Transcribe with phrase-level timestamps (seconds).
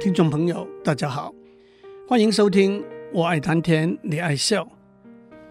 [0.00, 1.34] 听众朋友，大家好，
[2.06, 2.80] 欢迎收听
[3.12, 4.62] 《我爱谈天，你爱笑》，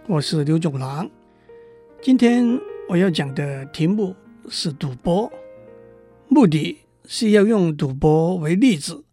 [0.07, 1.09] 我是刘总郎。
[2.01, 2.57] 今天
[2.87, 4.15] 我要讲的题目
[4.47, 5.29] 是赌博，
[6.29, 9.03] 目的是要用赌博为例子，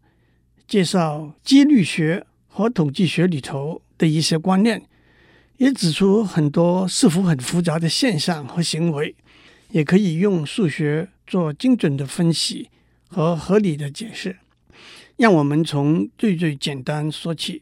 [0.65, 4.83] 介绍几率学和统计学里头的一些观念，
[5.57, 9.13] 也指出很多似乎很复杂的现象和行为，
[9.71, 12.69] 也可以用数学做精准的分析
[13.09, 14.37] 和合理的解释。
[15.17, 17.61] 让我们从最最简单说起。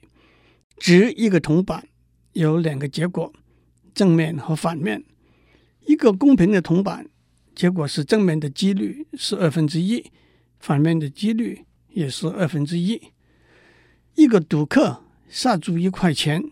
[0.77, 1.87] 掷一个铜板
[2.33, 3.31] 有两个结果，
[3.93, 5.03] 正面和反面。
[5.85, 7.07] 一个公平的铜板，
[7.53, 10.11] 结果是正面的几率是二分之一，
[10.59, 12.99] 反面的几率也是二分之一。
[14.15, 16.43] 一个赌客下注一块钱，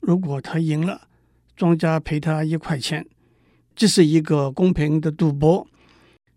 [0.00, 1.08] 如果他赢了，
[1.56, 3.06] 庄家赔他一块钱，
[3.74, 5.66] 这是一个公平的赌博。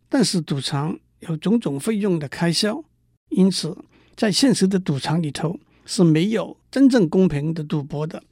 [0.07, 2.83] 但是赌场有种种费用的开销，
[3.29, 3.77] 因此。
[4.15, 8.23] 在现实的赌场里头是没有真正公平的赌博的。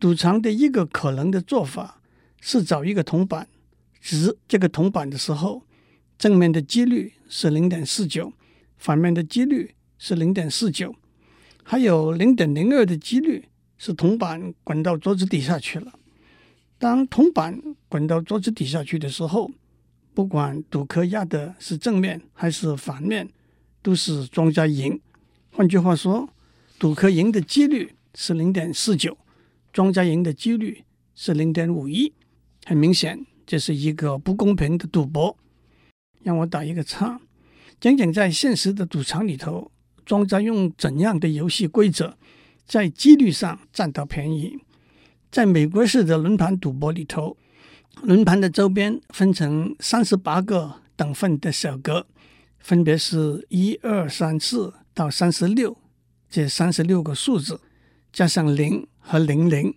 [0.00, 2.00] 赌场的一个可能的做法
[2.40, 3.46] 是找一个铜板，
[4.00, 5.62] 掷这个铜板的时候，
[6.18, 8.32] 正面的几率是零点四九，
[8.78, 10.94] 反面的几率是零点四九，
[11.62, 13.44] 还有零点零二的几率
[13.78, 15.92] 是铜板滚到桌子底下去了。
[16.78, 19.52] 当铜板滚到桌子底下去的时候，
[20.14, 23.28] 不管赌客压的是正面还是反面，
[23.82, 25.00] 都是庄家赢。
[25.50, 26.28] 换句话说，
[26.78, 29.18] 赌客赢的几率是零点四九，
[29.72, 32.12] 庄家赢的几率是零点五一。
[32.64, 35.36] 很明显，这是一个不公平的赌博。
[36.22, 37.20] 让我打一个叉，
[37.80, 39.72] 讲讲在现实的赌场里头，
[40.06, 42.16] 庄家用怎样的游戏规则
[42.64, 44.56] 在几率上占到便宜。
[45.30, 47.36] 在美国式的轮盘赌博里头，
[48.02, 52.06] 轮盘的周边分成三十八个等份的小格。
[52.62, 55.76] 分别是一二三四到三十六
[56.30, 57.60] 这三十六个数字，
[58.12, 59.74] 加上零和零零。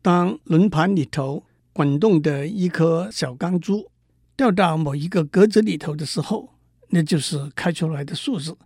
[0.00, 3.90] 当轮盘里头滚动的一颗小钢珠
[4.36, 6.54] 掉到某一个格子里头的时候，
[6.88, 8.56] 那就是开出来的数字。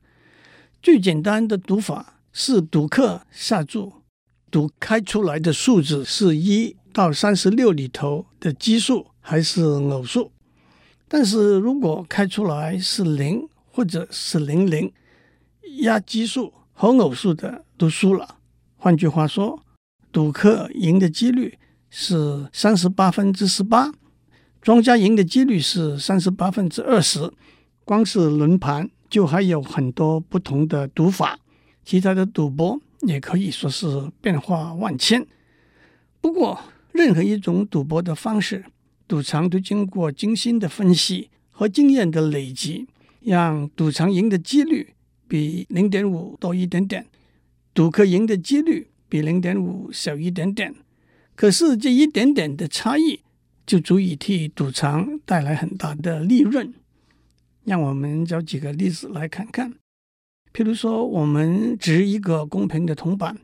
[0.81, 3.93] 最简单的赌法是赌客下注，
[4.51, 10.32] 赌开出来的数字是一到三十六里头的奇数还是偶数。
[11.15, 14.91] 但是如果开出来是零或者是零零，
[15.83, 18.37] 压奇数和偶数的都输了。
[18.77, 19.63] 换句话说，
[20.11, 21.59] 赌客赢的几率
[21.91, 23.93] 是三十八分之十八，
[24.63, 27.31] 庄家赢的几率是三十八分之二十。
[27.85, 31.39] 光是轮盘就还有很多不同的赌法，
[31.85, 35.27] 其他的赌博也可以说是变化万千。
[36.23, 36.59] 不过，
[36.93, 38.65] 任何一种赌博的方式，
[39.13, 42.87] 赌场都经过精心的分析和经验的累积，
[43.21, 44.95] 让赌场赢的几率
[45.29, 47.07] 比零点五多一点点，
[47.75, 50.75] 赌客赢的几率比零点五小一点点。
[51.35, 53.21] 可是这一点点的差异
[53.67, 56.73] 就足以替赌场带来很大的利润。
[57.65, 59.75] 让我们找几个例子来看看。
[60.55, 63.37] 譬如说，我们掷一个公平的铜板，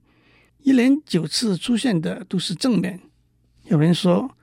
[0.62, 3.00] 一连九次出现的都是正面。
[3.66, 4.34] 有人说。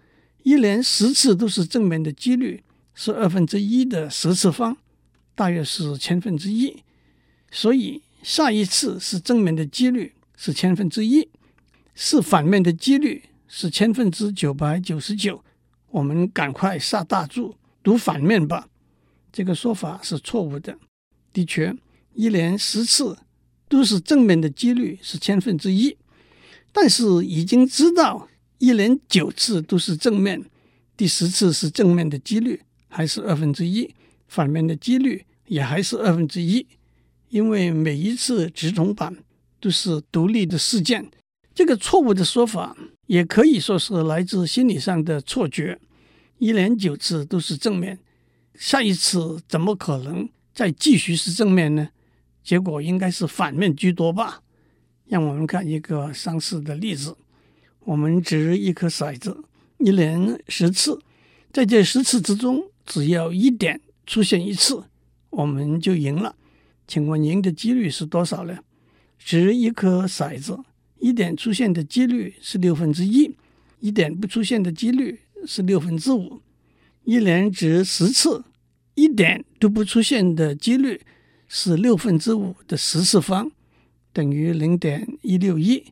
[0.45, 2.63] 一连十次都是正面的几率
[2.93, 4.77] 是二分之一的十次方，
[5.33, 6.83] 大约是千分之一。
[7.49, 11.27] 所以下一次是正面的几率是千分之一，
[11.95, 15.43] 是反面的几率是千分之九百九十九。
[15.87, 18.67] 我们赶快下大注赌反面吧。
[19.33, 20.77] 这个说法是错误的。
[21.33, 21.75] 的确，
[22.13, 23.17] 一连十次
[23.67, 25.97] 都是正面的几率是千分之一，
[26.71, 28.27] 但是已经知道。
[28.57, 30.43] 一连九次都是正面，
[30.95, 33.93] 第十次是正面的几率还是二分之一，
[34.27, 36.65] 反面的几率也还是二分之一。
[37.29, 39.15] 因为每一次掷铜板
[39.59, 41.09] 都是独立的事件，
[41.53, 42.77] 这个错误的说法
[43.07, 45.79] 也可以说是来自心理上的错觉。
[46.37, 47.99] 一连九次都是正面，
[48.53, 51.89] 下一次怎么可能再继续是正面呢？
[52.43, 54.41] 结果应该是反面居多吧？
[55.07, 57.15] 让我们看一个相似的例子。
[57.85, 59.43] 我们掷一颗骰子，
[59.77, 60.99] 一连十次，
[61.53, 64.83] 在这十次之中，只要一点出现一次，
[65.29, 66.35] 我们就赢了。
[66.87, 68.57] 请问赢的几率是多少呢？
[69.19, 70.59] 掷一颗骰子，
[70.99, 73.35] 一点出现的几率是六分之一，
[73.79, 76.41] 一点不出现的几率是六分之五。
[77.03, 78.43] 一连掷十次，
[78.95, 81.01] 一点都不出现的几率
[81.47, 83.51] 是六分之五的十次方，
[84.11, 85.83] 等于零点一六一。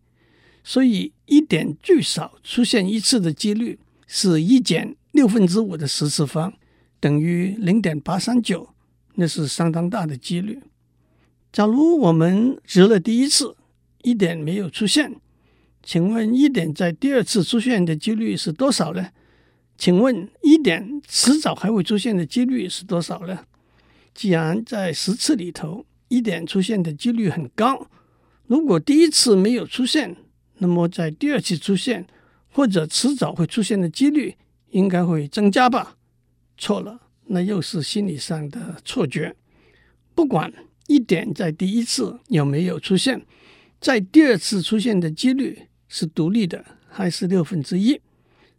[0.63, 3.77] 所以，一点最少出现一次的几率
[4.07, 6.53] 是一减六分之五的十次方，
[6.99, 8.69] 等于零点八三九，
[9.15, 10.61] 那是相当大的几率。
[11.51, 13.55] 假如我们掷了第一次，
[14.03, 15.15] 一点没有出现，
[15.83, 19.09] 请问一点在第二次出现的几率是多少呢？
[19.77, 23.45] 请问一点迟早还会出现的几率是多少呢？
[24.15, 27.89] 既然在十次里头，一点出现的几率很高，
[28.47, 30.15] 如果第一次没有出现，
[30.63, 32.07] 那么在第二次出现
[32.49, 34.35] 或者迟早会出现的几率
[34.71, 35.97] 应该会增加吧？
[36.57, 39.35] 错了，那又是心理上的错觉。
[40.15, 40.51] 不管。
[40.87, 43.25] 一点在第一次有没有出现，
[43.79, 45.57] 在第二次出现的几率
[45.87, 48.01] 是独立的，还是六分之一？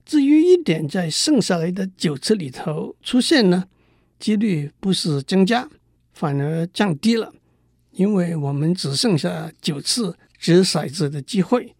[0.06, 3.68] 至于一点在剩下来的九次里头出现呢？
[4.18, 5.68] 几率不是增加，
[6.14, 7.30] 反而降低了，
[7.92, 11.76] 因为我们只剩下九次掷骰子的机会，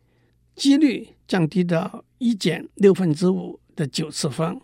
[0.56, 4.60] 几率降低到一减六分之五的九次方，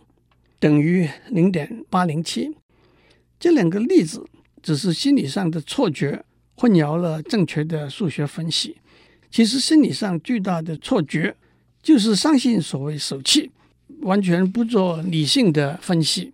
[0.59, 2.55] 等于零点八零七。
[3.39, 4.25] 这两个例子。
[4.63, 6.23] 只是心理上的错觉，
[6.53, 8.77] 混淆了正确的数学分析。
[9.31, 11.35] 其实心理上巨大的错觉，
[11.81, 13.49] 就是相信所谓手气，
[14.01, 16.33] 完全不做理性的分析。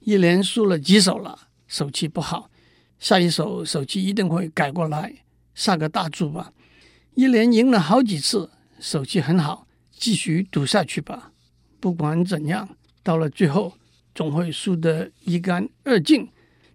[0.00, 1.38] 一连输了几手了，
[1.68, 2.50] 手气不好，
[2.98, 5.22] 下一手手气一定会改过来，
[5.54, 6.52] 下个大注吧。
[7.14, 8.50] 一连赢了好几次，
[8.80, 11.32] 手气很好，继续赌下去吧。
[11.78, 12.68] 不管怎样，
[13.02, 13.74] 到了最后，
[14.14, 16.28] 总会输得一干二净。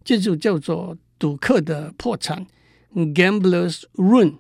[0.04, 2.46] 这就叫做赌客的破产
[2.94, 4.36] （gambler's ruin）。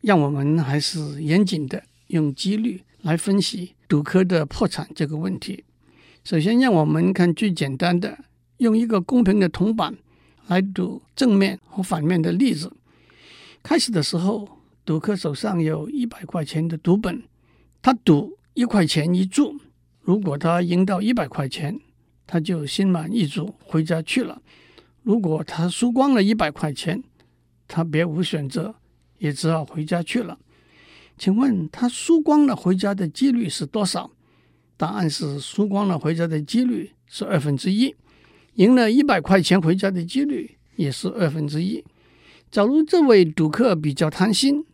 [0.00, 5.64] 让我们还是严谨的用几率来分析赌客的破产这个问题。
[6.24, 8.18] 首先，让我们看最简单的，
[8.56, 9.94] 用一个公平的铜板
[10.46, 12.72] 来赌正面和反面的例子。
[13.62, 14.48] 开始的时候，
[14.84, 17.22] 赌客手上有一百块钱的赌本，
[17.80, 19.56] 他赌一块钱一注，
[20.00, 21.78] 如果他赢到一百块钱，
[22.26, 24.42] 他就心满意足回家去了。
[25.02, 27.02] 如果他输光了一百块钱，
[27.68, 28.74] 他别无选择，
[29.18, 30.38] 也只好回家去了。
[31.16, 34.10] 请问他输光了回家的几率是多少？
[34.76, 37.94] 答案是输光了回家的几率是二分之一，
[38.54, 41.84] 赢了一百块钱回家的几率也是二分之一。
[42.50, 44.64] 假如这位赌客比较贪心，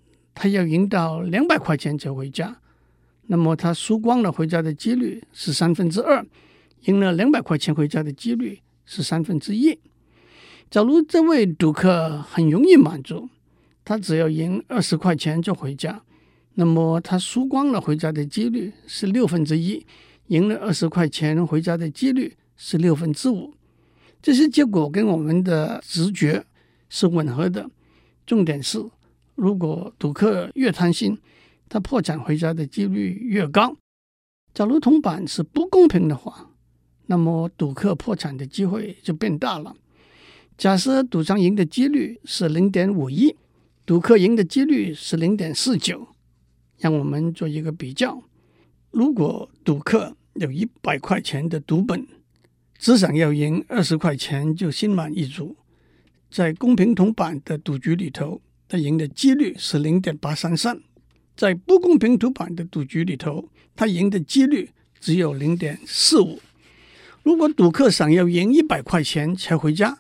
[0.41, 2.61] 他要赢到两百块钱才回家，
[3.27, 6.25] 那么他输光了回家的几率是三分之二，
[6.83, 9.77] 赢了两百块钱回家的几率是三分之一。
[10.71, 13.29] 假如这位赌客很容易满足，
[13.85, 16.01] 他只要赢二十块钱就回家，
[16.55, 19.85] 那么他输光了回家的几率是六分之一，
[20.29, 23.53] 赢了二十块钱回家的几率是六分之五。
[24.23, 26.45] 这些结果跟我们的直觉
[26.89, 27.69] 是吻合的。
[28.25, 28.79] 重点是，
[29.39, 31.17] 如果赌客越贪心，
[31.69, 33.77] 他破产回家的几率越高。
[34.53, 36.51] 假如铜板是不公平的话，
[37.07, 39.77] 那么赌客破产的机会就变大了。
[40.57, 43.37] 假设赌场赢的几率是零点五一，
[43.87, 46.09] 赌客赢的几率是零点四九。
[46.79, 48.21] 让我们做一个比较：
[48.91, 52.05] 如果赌客有一百块钱的赌本，
[52.77, 55.57] 只想要赢二十块钱就心满意足，
[56.29, 60.77] 在公平铜板的赌局里头，他赢的几率是零点八三三；
[61.35, 64.71] 在不公平赌板的赌局里头，他赢的几率
[65.01, 66.39] 只有零点四五。
[67.23, 69.99] 如果赌客想要赢一百块钱才回家，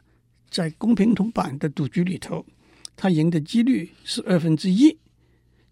[0.51, 2.45] 在公平铜板的赌局里头，
[2.95, 4.99] 他赢的几率是二分之一；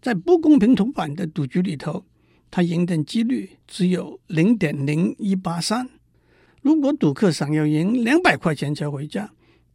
[0.00, 2.04] 在不公平铜板的赌局里头，
[2.50, 5.88] 他赢的几率只有零点零一八三。
[6.62, 9.30] 如果赌客想要赢两百块钱才回家，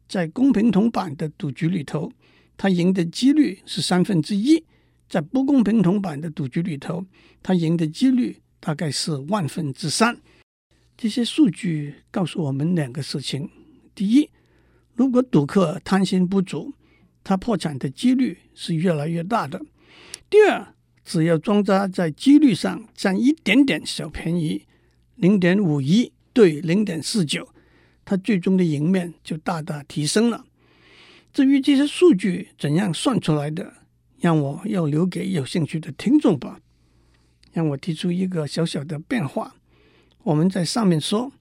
[0.08, 2.12] 在公平铜板的赌局里头，
[2.62, 4.64] 他赢的几率是三分之一；
[5.10, 7.04] 在不公平铜板的赌局里头，
[7.42, 10.22] 他赢的几率大概是万分之三。
[10.96, 13.50] 这些数据告诉我们两个事情：
[13.96, 14.30] 第一，
[14.94, 16.72] 如果赌客贪心不足，
[17.24, 19.60] 他破产的几率是越来越大的。
[20.30, 24.68] 第二，只要庄家在几率上占一点点小便宜，
[25.16, 27.50] 零点五一对零点四九，
[28.06, 30.46] 他最终的赢面就大大提升了。
[31.34, 33.74] 至于这些数据怎样算出来的，
[34.20, 36.60] 让我要留给有兴趣的听众吧。
[37.54, 39.56] 让我提出一个小小的变化。
[40.24, 41.32] 我们在上面说，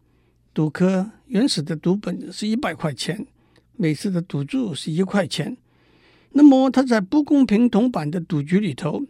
[0.53, 3.27] 赌客原始的赌本是一百块钱。
[3.77, 5.57] 每次的赌注是一块钱，
[6.33, 9.03] 那么他在不公平铜板的赌局里头，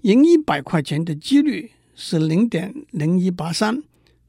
[0.00, 3.82] 赢一百块钱的几率是零点零一八三，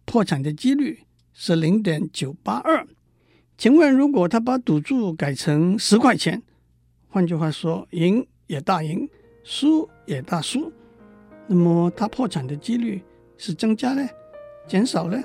[0.06, 1.00] 破产的几率
[1.34, 2.86] 是零点九八二。
[3.60, 6.42] 请问如果他把赌注改成十块钱
[7.10, 9.06] 换句话说赢也大赢
[9.44, 10.72] 输也大输
[11.46, 13.04] 那么他破产的几率
[13.36, 14.08] 是增加呢
[14.66, 15.22] 减少呢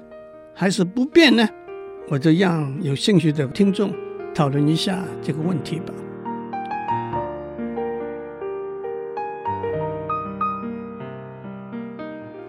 [0.52, 1.48] 还是不变呢？
[2.08, 3.94] 我就让有兴趣的听众
[4.34, 5.94] 讨论一下这个问题吧。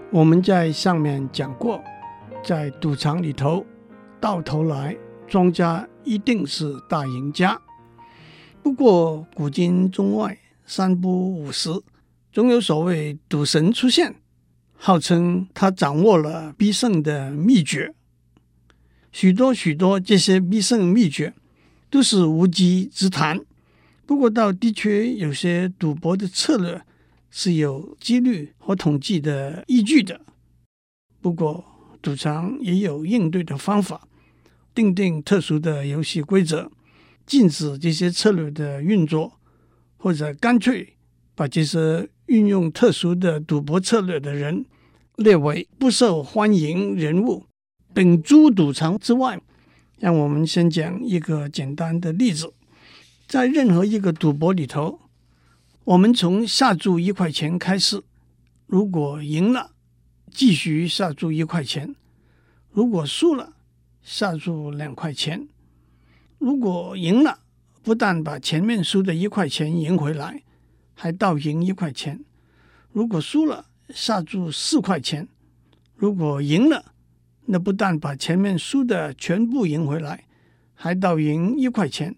[0.10, 1.80] 我们在上面讲过
[2.44, 3.64] 在赌场里头
[4.20, 4.96] 到头来
[5.28, 7.62] 庄家一定是大赢家。
[8.64, 11.70] 不过古今中外三不五时，
[12.32, 14.16] 总有所谓赌神出现，
[14.74, 17.94] 号称他掌握了必胜的秘诀。
[19.12, 21.34] 许多许多这些必胜秘诀
[21.90, 23.40] 都是无稽之谈。
[24.06, 26.82] 不过倒的确有些赌博的策略。
[27.38, 30.22] 是有几率和统计的依据的。
[31.20, 31.66] 不过，
[32.02, 34.08] 赌场也有应对的方法，
[34.76, 36.70] 订定特殊的游戏规则，
[37.26, 39.40] 禁止这些策略的运作，
[39.96, 40.98] 或者干脆
[41.34, 44.66] 把这些运用特殊的赌博策略的人
[45.16, 47.46] 列为不受欢迎人物。
[47.94, 49.40] 摒诸赌场之外，
[49.98, 52.54] 让我们先讲一个简单的例子，
[53.26, 55.00] 在任何一个赌博里头。
[55.86, 58.04] 我们从下注一块钱开始，
[58.66, 59.72] 如果赢了，
[60.30, 61.96] 继续下注一块钱；
[62.72, 63.55] 如果输了，
[64.06, 65.48] 下注两块钱。
[66.38, 67.40] 如果赢了，
[67.82, 70.44] 不但把前面输的一块钱赢回来，
[70.94, 72.20] 还倒赢一块钱；
[72.92, 75.26] 如果输了，下注四块钱；
[75.96, 76.94] 如果赢了，
[77.48, 80.26] 那不但把前面输的全部赢回来，
[80.76, 82.14] 还倒赢一块钱；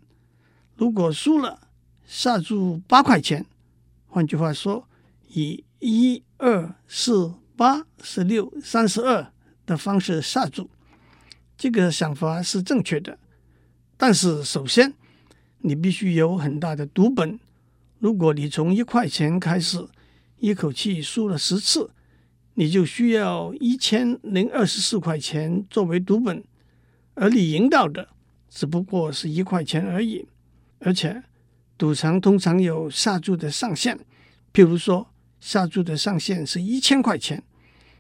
[0.75, 1.69] 如果输了，
[2.05, 3.45] 下注八块钱。
[4.07, 4.89] 换句话说，
[5.29, 9.31] 以一二四八十六三十二
[9.65, 10.69] 的方式下注，
[11.57, 13.17] 这个想法是正确的。
[13.97, 14.93] 但是，首先
[15.59, 17.39] 你必须有很大的赌本。
[17.99, 19.87] 如果你从一块钱开始，
[20.37, 21.89] 一口气输了十次，
[22.53, 26.43] 你就需要一千零二十四块钱作为赌本，
[27.15, 28.09] 而你赢到的
[28.49, 30.27] 只不过是一块钱而已，
[30.79, 31.23] 而且。
[31.79, 33.99] 赌场通常有下注的上限，
[34.51, 35.07] 譬如说
[35.39, 37.43] 下注的上限是一千块钱，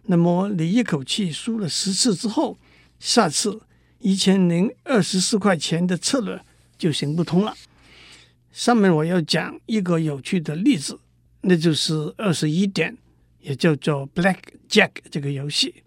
[0.05, 2.57] 那么你一口气输了十次之后，
[2.99, 3.61] 下次
[3.99, 6.41] 一千零二十四块钱的策略
[6.77, 7.55] 就行不通了。
[8.51, 10.99] 上面我要讲一个有趣的例子，
[11.41, 12.97] 那就是二十一点，
[13.41, 15.83] 也叫做 Black Jack 这个游戏。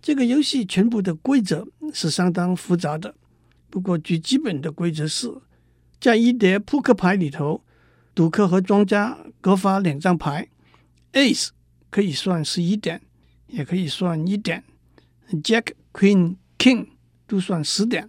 [0.00, 3.14] 这个游戏全部的规则是相当复杂的，
[3.70, 5.32] 不过最基本的规则是。
[6.00, 7.62] 在一叠扑克牌里头，
[8.12, 10.48] 赌客和庄家各发两张牌
[11.12, 11.50] ，Ace
[11.90, 13.00] 可以算十一点，
[13.46, 14.64] 也可以算一点
[15.30, 16.88] ，Jack、Queen、King
[17.26, 18.08] 都算十点。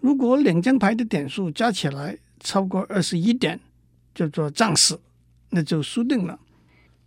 [0.00, 3.60] 如果两张牌的点数加起来超过二十一点，
[4.14, 5.00] 叫做账死，
[5.50, 6.38] 那就输定了。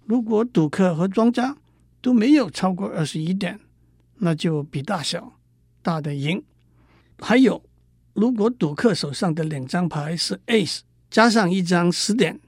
[0.06, 1.58] 如果赌客和庄家
[2.02, 3.60] 都没有超过二十一点，
[4.18, 5.38] 那就比大小，
[5.82, 6.44] 大的赢。
[7.20, 7.64] 还有。
[8.14, 10.80] 如果赌客手上的两张牌是 Ace
[11.12, 12.40] 加上一张十点，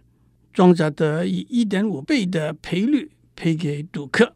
[0.54, 4.34] 庄家得以一点五倍的赔率赔给赌客。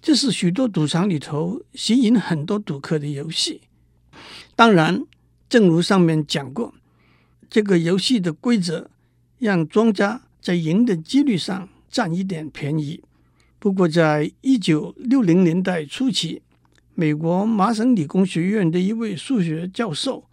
[0.00, 3.62] 这是许多赌场里头吸引很多赌客的游戏。
[4.54, 5.04] 当然，
[5.48, 6.74] 正如上面讲过，
[7.50, 8.90] 这个游戏的规则
[9.38, 13.02] 让庄家在赢的几率上占一点便宜。
[13.58, 16.42] 不过，在一九六零年代初期，
[16.94, 20.24] 美国麻省理工学院的一位数学教授。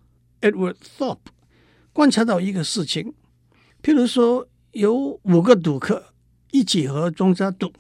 [0.41, 1.17] Edward Thorpe
[1.91, 3.15] 观察到一个事情，
[3.81, 6.13] 譬如说有五个赌客
[6.51, 7.73] 一起和庄家赌，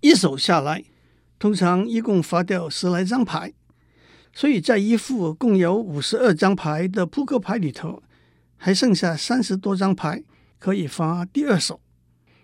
[0.00, 0.84] 一手下来，
[1.38, 3.52] 通常一共发掉十来张牌，
[4.32, 8.02] 所以在一副共有五十二张牌的扑克牌里头，
[8.56, 10.22] 还剩下三十多张牌
[10.58, 11.80] 可以发第二手。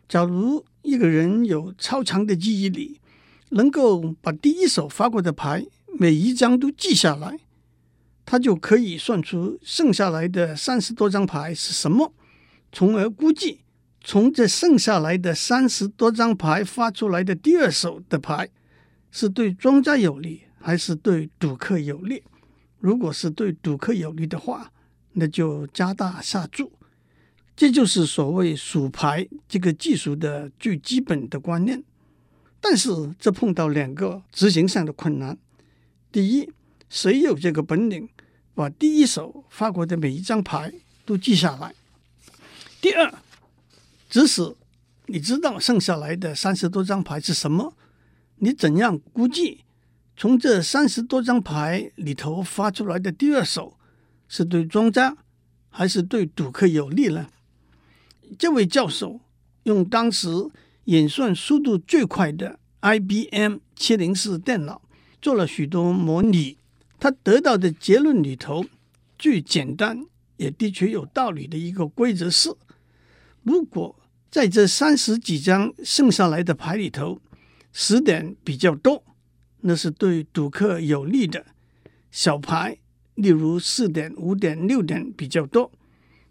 [0.09, 3.01] 假如一个人有超强的记忆力，
[3.51, 5.65] 能够把第一手发过的牌
[5.99, 7.39] 每一张都记下来。
[8.27, 12.13] 他就可以算出剩下来的三十多张牌是什么，
[12.71, 13.61] 从而估计
[14.05, 18.49] 从这剩下来的三十多张牌发出来的第二手的牌
[19.11, 22.23] 是对庄家有利还是对赌客有利。
[22.79, 24.73] 如果是对赌客有利的话，
[25.13, 26.73] 那就加大下注。
[27.55, 31.83] 这就是所谓数牌这个技术的最基本的观念。
[32.61, 35.37] 但是这碰到两个执行上的困难。
[36.13, 36.51] 第一，
[36.89, 38.09] 谁有这个本领？
[38.55, 40.73] 把第一手发过的每一张牌
[41.07, 41.75] 都记下来。
[42.81, 43.15] 第二，
[44.11, 44.55] 即使
[45.07, 47.75] 你知道剩下来的三十多张牌是什么，
[48.43, 49.61] 你怎样估计
[50.17, 53.77] 从这三十多张牌里头发出来的第二手
[54.29, 55.17] 是对庄家
[55.69, 57.29] 还是对赌客有利呢？
[58.39, 59.21] 这位教授
[59.65, 60.29] 用当时
[60.85, 64.83] 演算速度最快的 IBM 七零四电脑
[65.21, 66.57] 做了许多模拟。
[66.99, 68.65] 他得到的结论里头
[69.19, 70.05] 最简单
[70.37, 72.55] 也的确有道理的一个规则是：
[73.43, 73.97] 如果
[74.31, 77.21] 在这三十几张剩下来的牌里头，
[77.73, 79.05] 十点比较多，
[79.61, 81.41] 那是对赌客有利的；
[82.11, 82.79] 小牌，
[83.15, 85.71] 例如四点、五点、六点比较多，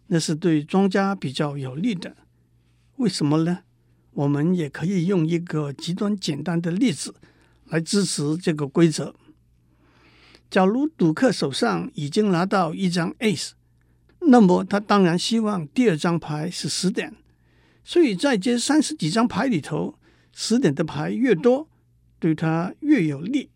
[0.07, 2.17] 那是对庄家比较有利的。
[2.97, 3.59] 为什么呢？
[4.11, 7.15] 我们也可以用一个极端简单的例子
[7.67, 9.15] 来支持这个规则。
[10.49, 13.51] 假如赌客手上已经拿到一张 Ace，
[14.21, 17.15] 那么他当然希望第二张牌是十点，
[17.83, 19.98] 所以在这三十几张牌里头，
[20.33, 21.69] 十点的牌越多，
[22.19, 23.49] 对他越有利。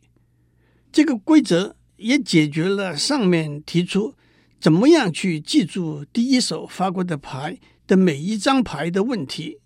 [0.92, 4.13] 这个规则也解决了上面提出
[4.60, 9.60] 怎么样去记住第一手发过的牌的每一张牌的问题，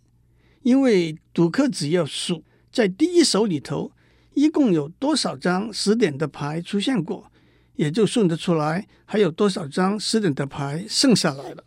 [0.61, 3.91] 因为赌客只要数在第一手里头。
[4.33, 7.31] 一共有多少张十点的牌出现过，
[7.73, 11.63] 也就算得出来还有多少张十点的牌剩下来了。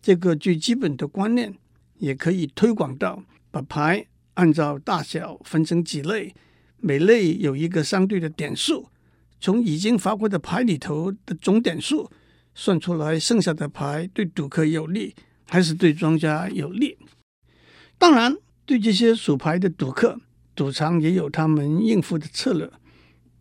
[0.00, 1.54] 这个最基本的观念
[1.98, 6.34] 也可以推广到把牌按照大小分成几类，
[6.78, 8.88] 每类有一个相对的点数，
[9.40, 12.10] 从已经发过的牌里头的总点数
[12.54, 15.14] 算出来，剩下的牌对赌客有利
[15.48, 16.98] 还是对庄家有利。
[17.98, 20.20] 当然，对这些数牌的赌客。
[20.54, 22.70] 赌场也有他们应付的策略。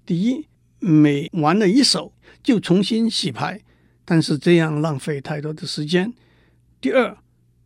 [0.06, 0.48] 第一，
[0.80, 3.60] 每玩了一手就重新洗牌，
[4.06, 6.14] 但是这样浪费太多的时间。
[6.80, 7.18] 第二，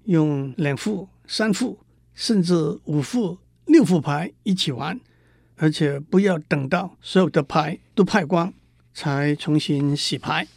[0.06, 1.78] 用两副、三副，
[2.16, 5.00] 甚至五副、六副牌一起玩，
[5.58, 8.52] 而且不要等到所有的牌都派光
[8.94, 10.48] 才重新洗牌。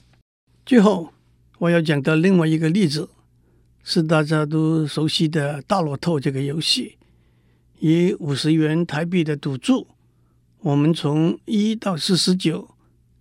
[0.64, 1.12] 最后，
[1.58, 3.10] 我要讲的另外一个例子
[3.82, 6.96] 是大家都熟悉的大乐透这个游戏。
[7.80, 9.88] 以五十元台币的赌注，
[10.60, 12.74] 我们从一到四十九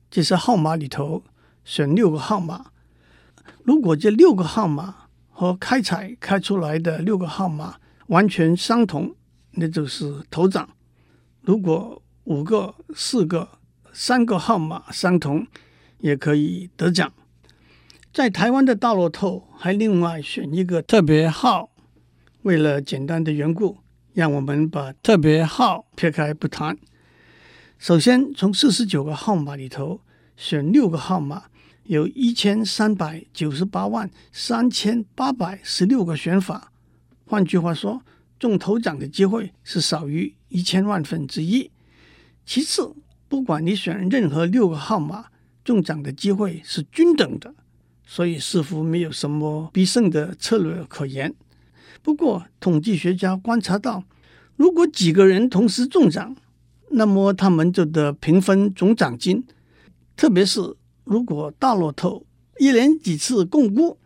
[0.10, 1.24] 这些号码里头
[1.64, 2.72] 选六个号码。
[3.64, 9.16] 如果这六个号码和开彩开出来的六个号码完全相同，
[9.52, 10.68] 那就是头奖。
[11.42, 13.48] 如果五个、四个、
[13.94, 15.48] 三个号码相同，
[16.00, 17.12] 也可以得奖。
[18.12, 21.70] 在台湾的大乐透还另外选一个特别号，
[22.42, 23.78] 为了简单的缘故。
[24.14, 26.76] 让我们把特别号撇开不谈。
[27.78, 30.02] 首先，从四十九个号码里头
[30.36, 31.44] 选六个号码，
[31.84, 36.72] 有一千三百九十八万三千八百十六个选法。
[37.28, 38.02] 换句话说，
[38.40, 41.70] 中头奖的机会是少于一千万分之一。
[42.46, 42.96] 其次，
[43.28, 45.26] 不管你选任何六个号码，
[45.66, 47.54] 中奖的机会是均等的，
[48.06, 51.36] 所以似乎没有什么必胜的策略可言。
[52.02, 54.06] 不过，统计学家观察到，
[54.56, 56.34] 如果几个人同时中奖，
[56.92, 59.46] 那么他们就得平分总奖金。
[60.16, 60.62] 特别是
[61.04, 62.26] 如果大乐透
[62.58, 63.98] 一连几次摃龟，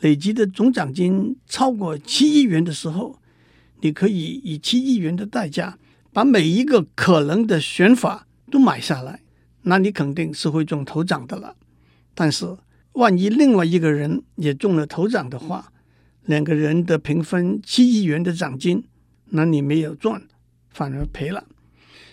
[0.00, 3.18] 累积的总奖金超过七亿元的时候，
[3.80, 5.78] 你可以以七亿元的代价
[6.12, 9.20] 把每一个可能的选法都买下来，
[9.62, 11.56] 那你肯定是会中头奖的了。
[12.14, 12.56] 但是，
[12.92, 15.72] 万一另外一个人也中了头奖的话，
[16.24, 18.84] 两个人的平分七亿元的奖金，
[19.30, 20.22] 那你没有赚，
[20.70, 21.46] 反而赔了。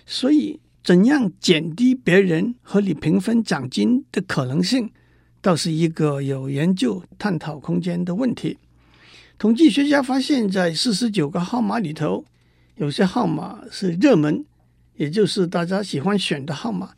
[0.05, 4.91] 所以，怎样减低别人和你平分奖金的可能性，
[5.41, 8.57] 倒是一个有研究探讨空间的问题。
[9.37, 12.23] 统计学家发现，在四十九个号码里头，
[12.75, 14.45] 有些号码是热门，
[14.95, 16.89] 也就是大家喜欢选的号码；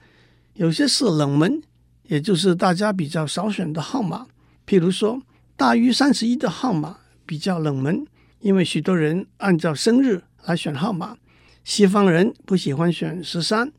[0.56, 1.62] 有些是冷门，
[2.04, 4.28] 也就是大家比较少选的号码。
[4.68, 5.22] 譬如说，
[5.56, 6.98] 大于三十一的号码。
[7.26, 8.06] 比较冷门，
[8.42, 11.16] 因为许多人按照生日来选号码。
[11.64, 13.72] 西方人不喜欢选十三，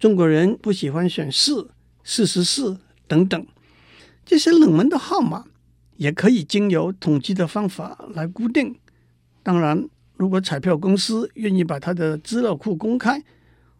[0.00, 1.70] 中国人不喜欢选四、
[2.02, 3.46] 四十四等等。
[4.24, 5.44] 这些冷门的号码
[5.96, 8.78] 也可以经由统计的方法来固定。
[9.42, 13.22] 当然，如果彩票公司愿意把它的资料库公开，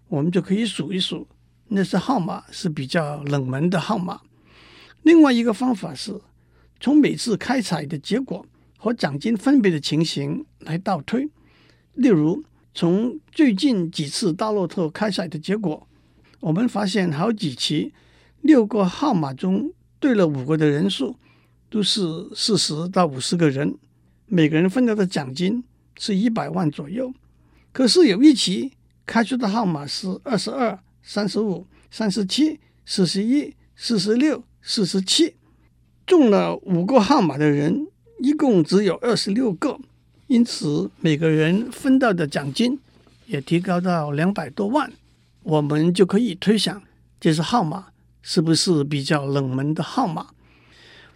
[0.09, 1.27] 我们就可以数一数
[1.69, 4.21] 那些号码是比较冷门的号码。
[5.03, 6.21] 另外一个方法是
[6.79, 8.47] 从每次开彩的结果。
[8.85, 11.31] 和奖金分别的情形来倒推，
[11.95, 12.43] 例如
[12.75, 15.87] 从最近几次大乐透开彩的结果，
[16.41, 17.93] 我们发现好几期
[18.41, 21.15] 六个号码中对了五个的人数
[21.71, 22.03] 都是
[22.35, 23.79] 四十到五十个人，
[24.27, 25.63] 每个人分到的奖金
[25.97, 27.15] 是一百万左右。
[27.71, 28.73] 可是有一期
[29.07, 35.37] 开出的号码是二十二、三十五、三十七、四十一、四十六、四十七，
[36.05, 37.87] 中了五个号码的人。
[38.19, 39.79] 一共只有二十六个，
[40.27, 42.79] 因此每个人分到的奖金
[43.27, 44.93] 也提高到两百多万。
[45.45, 46.83] 我们就可以推想，
[47.21, 47.92] 这是号码
[48.23, 50.29] 是不是比较冷门的号码？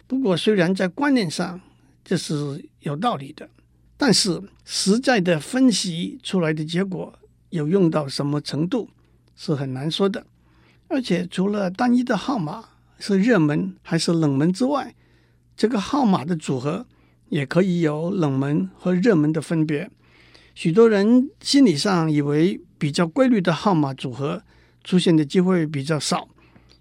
[0.05, 1.59] 不过，虽然在观念上
[2.03, 3.49] 这是有道理的，
[3.97, 7.13] 但是实在的分析出来的结果
[7.49, 8.89] 有用到什么程度
[9.35, 10.25] 是很难说的。
[10.89, 12.63] 而且除了单一的号码
[12.99, 14.95] 是热门还是冷门之外，
[15.55, 16.85] 这个号码的组合
[17.29, 19.89] 也可以有冷门和热门的分别。
[20.55, 24.41] 许多人心理上以为比较规律的号码组合
[24.83, 26.29] 出现的机会比较少，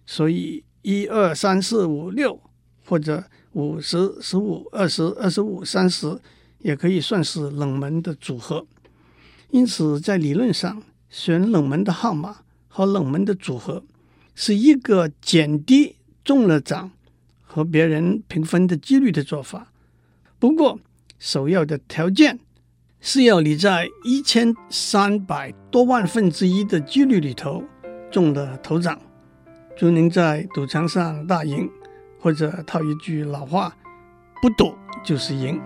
[0.07, 2.41] 所以一二三四五六
[2.85, 6.19] 或者五十、十五、二十、二十五、三十
[6.61, 8.67] 也可以算是冷门的组合。
[9.51, 12.39] 因此，在理论上，选冷门的号码
[12.69, 13.85] 和冷门的组合
[14.35, 16.91] 是一个减低中了奖
[17.43, 19.73] 和别人平分的几率的做法。
[20.39, 20.79] 不过，
[21.19, 22.39] 首要的条件
[23.01, 27.65] 是要你在一千三百多万分之一的几率里头
[28.11, 29.01] 中了头奖。
[29.79, 31.71] 祝您在赌场上大赢，
[32.19, 33.77] 或者套一句老话，
[34.41, 35.61] 不赌就是赢。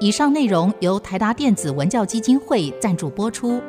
[0.00, 3.62] 以上内容由台达电子文教基金会赞助播出。